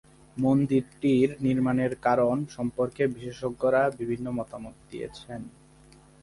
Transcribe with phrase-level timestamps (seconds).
[0.37, 5.41] মন্দিরটির নির্মাণের কারণ সম্পর্কে বিশেষজ্ঞরা বিভিন্ন মতামত দিয়েছেন।